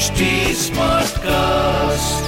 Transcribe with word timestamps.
HD 0.00 0.26
Smartcast. 0.56 2.20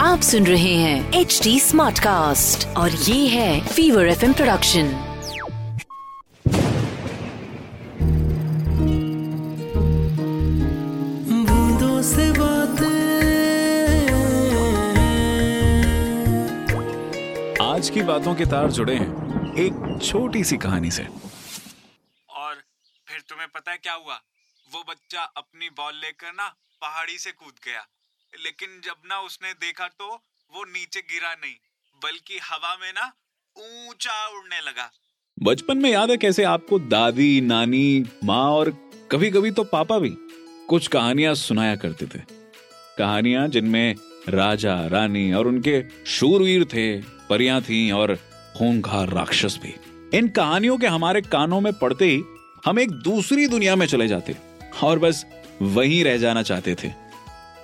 आप 0.00 0.20
सुन 0.22 0.46
रहे 0.46 0.74
हैं 0.74 1.12
एच 1.12 1.40
डी 1.42 1.60
स्मार्ट 1.60 1.98
कास्ट 1.98 2.66
और 2.76 2.90
ये 2.90 3.28
है 3.28 3.66
फीवर 3.66 4.08
एफ़ 4.08 4.24
प्रोडक्शन 4.32 4.88
बूंदों 11.50 12.02
से 12.02 12.28
आज 17.64 17.90
की 17.90 18.02
बातों 18.02 18.34
के 18.34 18.44
तार 18.46 18.70
जुड़े 18.70 18.94
हैं 18.94 19.10
एक 19.58 19.98
छोटी 20.02 20.44
सी 20.44 20.56
कहानी 20.56 20.90
से। 20.90 21.02
और 21.02 22.54
फिर 23.08 23.20
तुम्हें 23.28 23.48
पता 23.48 23.70
है 23.70 23.76
क्या 23.76 23.92
हुआ? 23.92 24.20
वो 24.74 24.82
बच्चा 24.82 25.20
अपनी 25.36 25.68
बॉल 25.70 25.94
लेकर 25.94 26.32
ना 26.32 26.46
पहाड़ी 26.82 27.18
से 27.18 27.30
कूद 27.32 27.54
गया। 27.64 27.86
लेकिन 28.32 28.80
जब 28.84 29.02
ना 29.06 29.18
उसने 29.20 29.52
देखा 29.52 29.86
तो 29.88 30.06
वो 30.52 30.64
नीचे 30.64 31.00
गिरा 31.02 31.32
नहीं, 31.34 31.54
बल्कि 32.02 32.38
हवा 32.42 32.76
में 32.80 32.92
ना 32.92 33.12
ऊँचा 33.56 34.26
उड़ने 34.28 34.60
लगा। 34.60 34.90
बचपन 35.42 35.78
में 35.78 35.90
याद 35.90 36.10
है 36.10 36.16
कैसे 36.16 36.44
आपको 36.44 36.78
दादी, 36.78 37.40
नानी, 37.40 38.04
माँ 38.24 38.50
और 38.50 38.70
कभी 39.12 39.30
कभी 39.30 39.50
तो 39.50 39.64
पापा 39.64 39.98
भी 39.98 40.10
कुछ 40.68 40.88
कहानियाँ 40.88 41.34
सुनाया 41.34 41.76
करते 41.76 42.06
थे। 42.06 42.22
कहानियाँ 42.98 43.46
जिनमें 43.48 43.94
राजा, 44.28 44.74
रानी 44.86 45.32
और 45.32 45.46
उनके 45.46 45.82
शूरवीर 46.06 46.64
थे, 46.64 47.00
परियाँ 47.28 47.60
थीं 47.62 47.92
और 47.92 48.14
खूंखार 48.58 49.08
राक्षस 49.08 49.58
भी। 49.62 49.74
इन 50.18 50.28
कहानियों 50.28 50.78
के 50.78 50.86
हमारे 50.86 51.20
कानों 51.20 51.60
में 51.60 51.72
पड़ते 51.72 52.04
ही 52.04 52.22
हम 52.64 52.78
एक 52.78 52.90
दूसरी 53.02 53.46
दुनिया 53.46 53.76
में 53.76 53.86
चले 53.86 54.08
जाते। 54.08 54.36
और 54.82 54.98
बस 54.98 55.24
वहीं 55.62 56.02
रह 56.04 56.16
जाना 56.16 56.42
चाहते 56.42 56.74
थे। 56.74 56.92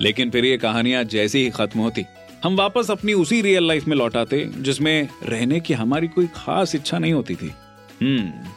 लेकिन 0.02 0.30
फिर 0.30 0.45
ये 0.45 0.57
कहानियाँ 0.59 1.02
जैसे 1.04 1.38
ही 1.38 1.51
खत्म 1.51 1.80
होती, 1.80 2.04
हम 2.45 2.57
वापस 2.57 2.90
अपनी 2.90 3.12
उसी 3.12 3.40
रियल 3.43 3.66
लाइफ 3.68 3.87
में 3.88 3.96
लौटाते 3.96 4.45
जिसमें 4.57 5.09
रहने 5.24 5.60
की 5.60 5.74
हमारी 5.74 6.09
कोई 6.09 6.26
खास 6.26 6.74
इच्छा 6.74 6.98
नहीं 6.98 7.12
होती 7.12 7.35
थी। 7.35 7.52
हम्म 8.02 8.48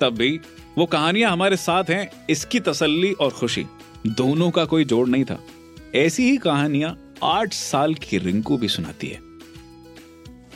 तब 0.00 0.16
भी 0.16 0.38
वो 0.78 0.86
कहानियाँ 0.86 1.30
हमारे 1.32 1.56
साथ 1.56 1.84
हैं, 1.84 2.10
इसकी 2.30 2.60
तसल्ली 2.60 3.12
और 3.12 3.30
खुशी, 3.30 3.66
दोनों 4.06 4.50
का 4.50 4.64
कोई 4.64 4.84
जोड़ 4.84 5.08
नहीं 5.08 5.24
था। 5.24 5.38
ऐसी 5.94 6.30
ही 6.30 6.36
कहानियाँ 6.36 6.96
आठ 7.24 7.52
साल 7.52 7.94
की 7.94 8.18
रिंकू 8.18 8.56
भी 8.56 8.68
सुनाती 8.68 9.06
है। 9.06 9.20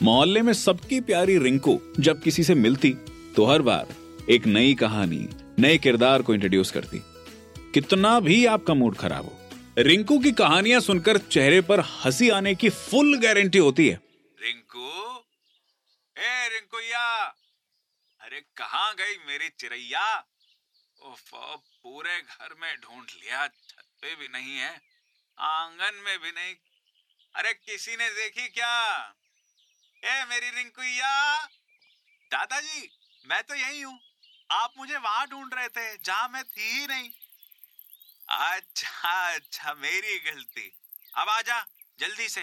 मोहल्ले 0.03 0.41
में 0.41 0.53
सबकी 0.53 0.99
प्यारी 0.99 1.37
रिंकू 1.37 1.79
जब 1.99 2.21
किसी 2.21 2.43
से 2.43 2.55
मिलती 2.55 2.95
तो 3.35 3.45
हर 3.45 3.61
बार 3.61 3.87
एक 4.29 4.47
नई 4.47 4.73
कहानी, 4.73 5.27
नए 5.59 5.77
किरदार 5.77 6.21
को 6.21 6.33
इंट्रोड्यूस 6.33 6.71
करती। 6.71 7.01
कितना 7.73 8.19
भी 8.19 8.45
आपका 8.45 8.73
मूड 8.73 8.95
खराब 8.97 9.25
हो 9.25 9.37
रिंकू 9.77 10.19
की 10.19 10.31
कहानियाँ 10.31 10.79
सुनकर 10.81 11.17
चेहरे 11.17 11.61
पर 11.61 11.79
हँसी 11.79 12.29
आने 12.29 12.55
की 12.55 12.69
फुल 12.69 13.17
गारंटी 13.17 13.57
होती 13.57 13.87
है। 13.87 13.99
रिंकू? 14.41 14.87
ए 16.17 16.49
रिंकुया 16.53 17.05
अरे 18.21 18.39
कहाँ 18.57 18.93
गई 18.93 19.15
मेरी 19.27 19.47
उफ, 21.01 21.31
पूरे 21.83 22.17
घर 22.21 22.55
में 22.61 22.75
ढूंढ 22.75 23.05
लिया 23.23 23.47
छत 23.47 23.87
पे 24.01 24.15
भी 24.15 24.27
नहीं 24.27 24.57
है 24.57 24.81
आँगन 25.39 26.01
में 26.05 26.19
भी 26.19 26.31
नहीं। 26.31 26.55
अरे 27.35 27.53
किसी 27.53 27.91
ने 27.91 28.09
देखी 28.09 28.47
क्या? 28.47 28.75
ए 30.03 30.25
मेरी 30.29 30.49
रिंकुया 30.49 31.45
दादाजी 32.31 32.89
मैं 33.29 33.41
तो 33.43 33.55
यही 33.55 33.81
हूँ। 33.81 33.99
आप 34.51 34.73
मुझे 34.77 34.97
वहाँ 34.97 35.27
ढूंढ 35.27 35.53
रहे 35.53 35.67
थे 35.67 35.97
जहाँ 36.05 36.29
मैं 36.29 36.43
थी 36.43 36.79
ही 36.79 36.87
नहीं। 36.87 37.09
अच्छा 38.31 39.33
अच्छा 39.33 39.73
मेरी 39.73 40.19
गलती। 40.19 40.77
अब 41.15 41.29
आजा 41.29 41.67
जल्दी 41.99 42.29
से। 42.29 42.41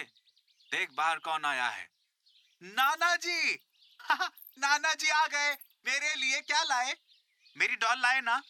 देख 0.71 0.89
बाहर 0.91 1.19
कौन 1.19 1.45
आया 1.45 1.69
है। 1.69 1.89
नाना 2.63 3.15
जी 3.15 3.59
नाना 4.59 4.93
जी 4.93 5.09
आ 5.09 5.27
गए। 5.27 5.57
मेरे 5.85 6.15
लिए 6.15 6.41
क्या 6.41 6.63
लाए? 6.63 6.95
मेरी 7.57 7.75
डॉल 7.75 8.01
लाए 8.01 8.21
ना, 8.21 8.43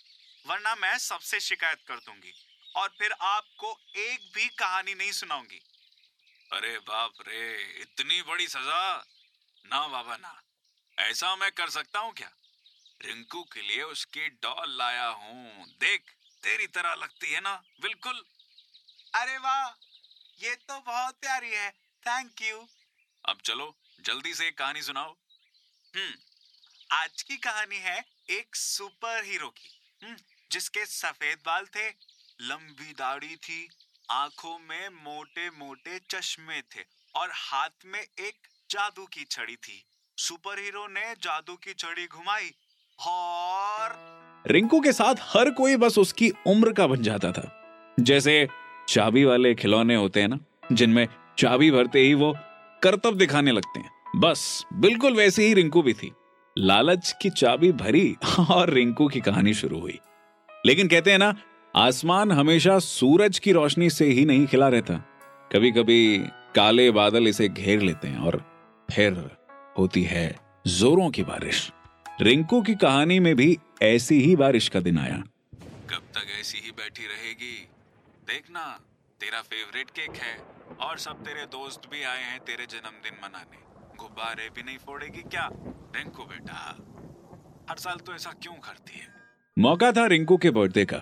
वरना 0.47 0.75
मैं 0.75 0.97
सबसे 0.97 1.39
शिकायत 1.39 1.79
कर 1.87 1.95
दूँगी। 1.95 2.33
और 2.75 2.95
फिर 2.99 3.11
आपको 3.11 3.79
एक 3.95 4.31
भी 4.35 4.47
कहानी 4.47 4.93
नहीं 4.93 5.11
सुनाऊँगी। 5.11 5.61
अरे 6.53 6.79
बाप 6.79 7.13
रे, 7.27 7.63
इतनी 7.81 8.21
बड़ी 8.21 8.47
सजा। 8.47 9.07
ना 9.65 9.87
बाबा, 9.87 10.17
ना। 10.17 10.41
ऐसा 10.99 11.35
मैं 11.35 11.51
कर 11.51 11.69
सकता 11.69 11.99
हूँ 11.99 12.13
क्या? 12.13 12.31
रिंकू 13.01 13.43
के 13.43 13.61
लिए 13.61 13.83
उसकी 13.83 14.29
डॉल 14.29 14.77
लाया 14.77 15.07
हूँ। 15.07 15.65
देख। 15.79 16.18
तेरी 16.43 16.67
तरह 16.67 16.93
लगती 16.93 17.31
है 17.31 17.41
ना? 17.41 17.53
बिल्कुल। 17.81 18.23
अरे 19.15 19.37
वाह! 19.37 19.67
ये 20.39 20.55
तो 20.55 20.79
बहुत 20.79 21.19
प्यारी 21.21 21.49
है। 21.49 21.71
थैंक 22.05 22.41
यू 22.41 22.67
अब 23.25 23.39
चलो 23.45 23.75
जल्दी 24.01 24.33
से 24.33 24.47
एक 24.47 24.57
कहानी 24.57 24.81
सुनाओ। 24.81 25.11
हम्म 25.95 26.13
आज 26.91 27.21
की 27.21 27.37
कहानी 27.37 27.77
है 27.77 28.05
एक 28.29 28.55
सुपर 28.55 29.23
हीरो 29.23 29.49
की। 29.49 29.69
हम्म, 30.03 30.15
जिसके 30.51 30.85
सफ़ेद 30.85 31.41
बाल 31.45 31.65
थे 31.65 31.89
लंबी 32.41 32.93
दाढ़ी 32.93 33.35
थी 33.35 33.69
आँखों 34.11 34.57
में 34.59 34.89
मोटे 34.89 35.49
मोटे 35.49 35.99
चश्मे 35.99 36.61
थे 36.61 36.85
और 37.15 37.31
हाथ 37.33 37.85
में 37.85 38.01
एक 38.01 38.47
जादू 38.69 39.05
की 39.05 39.25
छड़ी 39.25 39.55
थी। 39.55 39.83
सुपर 40.17 40.59
हीरो 40.59 40.87
ने 40.87 41.13
जादू 41.15 41.55
की 41.55 41.73
छड़ी 41.73 42.07
घुमाई 42.07 42.53
और 42.99 43.93
रिंकू 44.47 44.79
के 44.79 44.91
साथ 44.91 45.15
हर 45.21 45.49
कोई 45.49 45.75
बस 45.75 45.97
उसकी 45.97 46.29
उम्र 46.47 46.73
का 46.73 46.87
बन 46.87 47.01
जाता 47.01 47.31
था। 47.31 47.61
जैसे 47.99 48.47
चाबी 48.87 49.23
वाले 49.23 49.55
खिलौने 49.55 49.95
होते 49.95 50.21
हैं 50.21 50.27
ना, 50.27 50.39
जिनमें 50.71 51.07
चाबी 51.37 51.71
भरते 51.71 51.99
ही 51.99 52.13
वो 52.13 52.37
करतब 52.83 53.13
दिखाने 53.13 53.51
लगते 53.51 53.79
हैं। 53.79 53.91
बस, 54.15 54.65
बिल्कुल 54.73 55.13
वैसे 55.13 55.47
ही 55.47 55.53
रिंकू 55.53 55.81
भी 55.81 55.93
थी। 55.93 56.13
लालच 56.57 57.15
की 57.21 57.29
चाबी 57.29 57.71
भरी 57.71 58.15
और 58.51 58.69
रिंकू 58.69 59.07
की 59.07 59.21
कहानी 59.21 59.53
शुरू 59.53 59.79
हुई। 59.79 59.99
लेकिन 60.65 60.87
कहते 60.87 61.11
हैं 61.11 61.19
ना, 61.19 61.35
आसमान 61.75 62.31
हमेशा 62.31 62.79
सूरज 62.79 63.39
की 63.39 63.51
रोशनी 63.51 63.89
से 63.89 64.05
ही 64.05 64.25
नहीं 64.25 64.47
खिला 64.47 64.67
रहता। 64.67 64.93
कभी 65.51 65.71
कभी 65.71 66.17
काले 66.55 66.91
बादल 66.91 67.27
इसे 67.27 67.49
घेर 67.49 67.81
लेते 67.81 68.07
हैं 68.07 68.19
और 68.19 68.43
फिर 68.95 69.31
होती 69.77 70.03
है 70.03 70.35
जोरों 70.67 71.09
की 71.09 71.23
बारिश। 71.23 71.71
रिंकू 72.21 72.61
की 72.61 72.75
कहानी 72.75 73.19
में 73.19 73.35
भी 73.35 73.57
ऐसी 73.81 74.21
ही 74.21 74.35
बारिश 74.35 74.67
का 74.69 74.79
दिन 74.79 74.97
आया। 74.97 75.17
कब 75.89 76.01
तक 76.15 76.39
ऐसी 76.39 76.57
ही 76.65 76.71
बैठी 76.71 77.03
रहेगी? 77.03 77.69
देखना 78.27 78.79
तेरा 79.19 79.41
फेवरेट 79.41 79.89
केक 79.89 80.15
है 80.15 80.37
और 80.87 80.97
सब 80.97 81.11
तेरे 81.11 81.45
दोस्त 81.45 81.81
भी 81.91 82.03
आए 82.03 82.23
हैं 82.23 82.39
तेरे 82.39 82.65
जन्मदिन 82.65 83.13
मनाने। 83.23 83.57
गुब्बारे 83.97 84.49
भी 84.55 84.63
नहीं 84.63 84.77
फोड़ेगी 84.77 85.21
क्या? 85.21 85.49
रिंकू 85.95 86.23
बेटा 86.23 86.77
हर 87.69 87.77
साल 87.77 87.95
तो 87.95 88.15
ऐसा 88.15 88.29
क्यों 88.29 88.53
करती 88.53 88.99
है? 88.99 89.07
मौका 89.59 89.91
था 89.91 90.05
रिंकू 90.05 90.37
के 90.37 90.51
बर्थडे 90.51 90.85
का। 90.85 91.01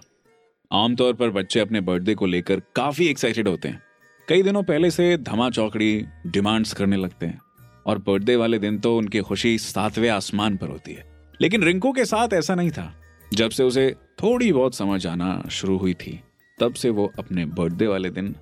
आमतौर 0.71 1.13
पर 1.13 1.29
बच्चे 1.29 1.59
अपने 1.59 1.81
बर्थडे 1.81 2.15
को 2.15 2.25
लेकर 2.25 2.59
काफ़ी 2.59 3.07
एक्साइटेड 3.07 3.47
होते 3.47 3.67
हैं। 3.67 3.83
कई 4.29 4.43
दिनों 4.43 4.63
पहले 4.63 4.91
से 4.91 5.17
धमा 5.17 5.49
चौकड़ी 5.49 6.05
डिमांड्स 6.25 6.73
करने 6.73 6.97
लगते 6.97 7.25
हैं। 7.25 7.46
और 7.87 7.97
बर्थडे 7.97 8.35
वाले 8.35 8.59
दिन 8.59 8.79
तो 8.79 8.97
उनकी 8.97 9.19
खुशी 9.19 9.57
सातवें 9.57 10.09
आसमान 10.09 10.57
पर 10.57 10.67
होती 10.67 10.93
है। 10.93 11.33
लेकिन 11.41 11.63
रिंकू 11.63 11.91
के 11.91 12.05
साथ 12.05 12.33
ऐसा 12.33 12.55
नहीं 12.55 12.71
था। 12.71 13.01
जब 13.33 13.49
से 13.49 13.63
उसे 13.63 13.95
थोड़ी 14.23 14.53
बहुत 14.53 14.75
समझ 14.75 15.07
आना 15.07 15.43
शुरू 15.51 15.77
हुई 15.77 15.93
थी, 15.93 16.23
तब 16.59 16.73
से 16.73 16.89
वो 16.89 17.13
अपने 17.19 17.45
बर्थडे 17.45 17.87
वाले 17.87 18.09
दिन 18.09 18.35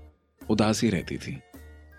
उदासी 0.49 0.89
रहती 0.89 1.17
थी। 1.17 1.41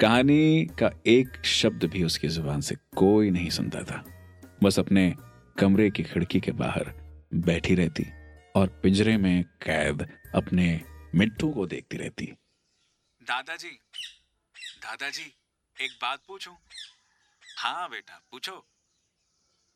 कहानी 0.00 0.64
का 0.64 0.90
एक 1.06 1.44
शब्द 1.44 1.84
भी 1.84 2.04
उसकी 2.04 2.28
ज़ुबान 2.28 2.60
से 2.60 2.76
कोई 2.96 3.30
नहीं 3.30 3.50
सुनता 3.50 3.82
था। 3.82 4.04
बस 4.62 4.78
अपने 4.78 5.14
कमरे 5.58 5.90
की 5.90 6.02
खिड़की 6.02 6.40
के 6.40 6.52
बाहर 6.52 6.94
बैठी 7.34 7.74
रहती 7.74 8.04
और 8.56 8.80
पिंजरे 8.82 9.16
में 9.16 9.42
कैद 9.42 10.08
अपने 10.34 10.80
मिट्टू 11.14 11.50
को 11.50 11.66
देखती 11.66 11.96
रहती। 11.96 12.26
दादाजी 13.22 13.68
दादाजी, 14.82 15.34
एक 15.84 15.90
बात 16.02 16.18
पूछूँ? 16.28 16.54
हाँ 17.56 17.88
बेटा, 17.88 18.20
पूछो। 18.30 18.52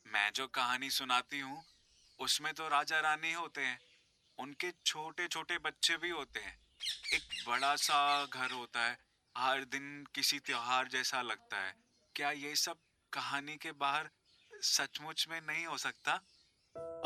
मैं 0.07 0.31
जो 0.35 0.47
कहानी 0.47 0.91
सुनाती 0.91 1.41
हूँ, 1.41 1.63
उसमें 2.21 2.53
तो 2.55 2.69
राजा 2.69 3.01
रानी 3.01 3.33
होते 3.33 3.61
हैं, 3.61 3.79
उनके 4.39 4.71
छोटे 4.85 5.27
छोटे 5.27 5.59
बच्चे 5.59 5.97
भी 5.97 6.11
होते 6.11 6.41
हैं। 6.41 6.57
एक 7.15 7.23
बड़ा 7.49 7.75
सा 7.77 8.25
घर 8.25 8.53
होता 8.53 8.81
है, 8.81 8.99
हर 9.37 9.65
दिन 9.65 10.05
किसी 10.15 10.39
त्योहार 10.39 10.89
जैसा 10.89 11.23
लगता 11.23 11.57
है। 11.57 11.75
क्या 12.15 12.31
ये 12.31 12.55
सब 12.55 12.77
कहानी 13.13 13.57
के 13.57 13.73
बाहर 13.73 14.11
सचमुच 14.53 15.27
में 15.31 15.41
नहीं 15.41 15.67
हो 15.67 15.79
सकता? 15.79 16.21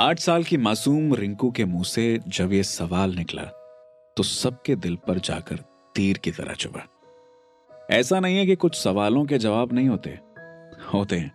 आठ 0.01 0.19
साल 0.19 0.45
की 0.45 0.57
मासूम 0.57 1.15
रिंकू 1.15 1.51
के 1.51 1.65
मुँह 1.65 1.85
से 1.85 2.21
जब 2.29 2.53
ये 2.53 2.63
सवाल 2.65 3.15
निकला 3.15 3.45
तो 4.17 4.23
सबके 4.23 4.77
दिल 4.77 4.97
पर 4.97 5.19
जाकर 5.19 5.57
तीर 5.95 6.19
की 6.19 6.31
तरह 6.31 6.55
चुभा। 6.55 6.87
ऐसा 7.91 8.21
नहीं 8.21 8.37
है 8.37 8.47
कि 8.47 8.57
कुछ 8.57 8.83
सवालों 8.83 9.25
के 9.27 9.39
जवाब 9.39 9.73
नहीं 9.73 9.89
होते। 9.89 10.34
होते 10.95 11.17
हैं। 11.17 11.33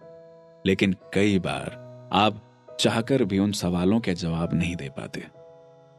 लेकिन 0.66 0.96
कई 1.14 1.40
बार 1.40 2.10
आप 2.14 2.42
चाहकर 2.80 3.24
भी 3.24 3.40
उन 3.40 3.52
सवालों 3.52 4.00
के 4.00 4.14
जवाब 4.14 4.54
नहीं 4.54 4.76
दे 4.76 4.90
पाते। 4.90 5.26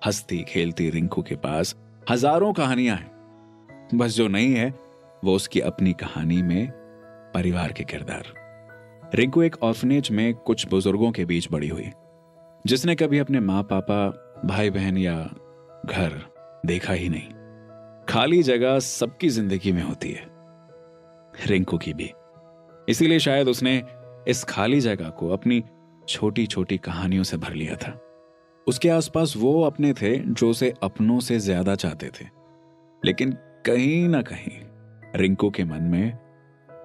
हंसती, 0.07 0.43
खेलती, 0.43 0.91
रिंकू 0.91 1.23
के 1.23 1.37
पास 1.37 1.77
हज़ारों 2.11 2.53
कहानियाँ 2.53 2.97
हैं। 2.97 3.89
बस 3.95 4.17
जो 4.17 4.29
नहीं 4.29 4.55
है, 4.55 4.69
वो 5.25 5.35
उसकी 5.35 5.61
अपनी 5.61 5.93
कहानी 5.93 6.43
में 6.43 6.71
परिवार 7.35 7.73
के 7.73 7.85
किरदार। 7.85 8.25
रिंकू 9.15 9.43
एक 9.43 9.57
ऑर्फनेज 9.63 10.11
में 10.11 10.35
कुछ 10.35 10.69
बुज़ुर्गों 10.69 11.11
के 11.13 11.25
बीच 11.25 11.49
बड़ी 11.53 11.69
हुई, 11.69 11.91
जिसने 12.67 12.95
कभी 12.95 13.19
अपने 13.19 13.41
माँ 13.41 13.63
पापा 13.63 14.07
भाई 14.45 14.71
बहन 14.71 14.99
या 14.99 15.17
घर 15.87 16.21
देखा 16.67 16.93
ही 16.93 17.09
नहीं। 17.09 18.05
खाली 18.05 18.43
जगह 18.43 18.79
सबकी 18.79 19.29
ज़िंदगी 19.29 19.73
में 19.73 19.83
होती 19.83 20.11
है। 20.11 20.27
रिंकू 21.47 21.79
की 21.79 21.93
भी। 21.93 22.13
इसीलिए 22.91 23.19
शायद 23.19 23.49
उसने 23.49 23.83
इस 24.29 24.45
खाली 24.45 24.81
जगह 24.81 25.09
को 25.09 25.29
अपनी 25.29 25.63
छोटी 26.09 26.47
छोटी 26.47 26.77
कहानियों 26.79 27.23
से 27.23 27.37
भर 27.37 27.55
लिया 27.55 27.77
था। 27.77 27.99
उसके 28.67 28.89
आसपास 28.89 29.35
वो 29.37 29.63
अपने 29.63 29.93
थे 29.93 30.17
जो 30.19 30.51
उसे 30.51 30.73
अपनों 30.83 31.21
से 31.21 31.39
ज़्यादा 31.39 31.75
चाहते 31.75 32.11
थे। 32.21 32.25
लेकिन 33.03 33.33
कहीं 33.67 34.09
ना 34.09 34.23
कहीं 34.23 34.61
रिंकू 35.17 35.51
के 35.51 35.65
मन 35.65 35.83
में 35.83 36.19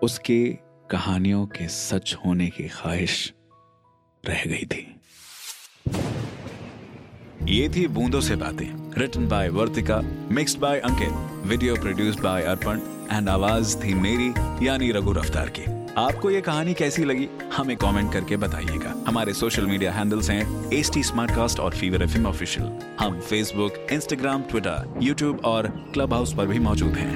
उसकी 0.04 0.44
कहानियों 0.92 1.46
के 1.48 1.68
सच 1.68 2.16
होने 2.26 2.48
की 2.48 2.68
ख्वाहिश 2.70 3.34
रह 4.24 4.44
गई 4.46 4.66
थी। 4.66 4.88
ये 7.50 7.70
थी 7.70 7.88
बूंदों 7.88 8.22
से 8.22 8.36
बातें 8.36 8.68
written 8.98 9.28
by 9.28 9.50
Vartika 9.50 10.02
mixed 10.32 10.60
by 10.60 10.80
Ankit 10.80 11.48
video 11.48 11.76
produced 11.76 12.20
by 12.20 12.44
Arpan 12.44 12.80
and 13.12 13.30
आवाज़ 13.30 13.78
थी 13.78 13.94
मेरी, 13.94 14.34
यानी 14.68 14.92
रघु 14.92 15.12
रफ्तार 15.14 15.50
की। 15.50 15.75
आपको 15.98 16.30
ये 16.32 16.42
कहानी 16.42 16.74
कैसी 16.74 17.04
लगी? 17.04 17.30
हमें 17.54 17.78
कमेंट 17.78 18.14
करके 18.14 18.38
बताइएगा। 18.38 19.04
हमारे 19.08 19.34
सोशल 19.34 19.66
मीडिया 19.66 19.92
हैंडल्स 19.92 20.30
हैं 20.30 20.72
एस 20.74 20.92
टी 20.94 21.02
और 21.62 21.76
फीवर 21.76 22.02
एफ़ 22.02 22.26
ऑफिशियल 22.26 22.72
हम 23.00 23.20
फेसबुक 23.20 23.74
इंस्टाग्राम 23.92 24.42
ट्विटर 24.42 25.00
यूट्यूब 25.02 25.42
और 25.46 25.68
क्लब 25.94 26.14
हाउस 26.14 26.36
पर 26.36 26.48
भी 26.48 26.60
मौजूद 26.60 26.92
हैं। 26.92 27.16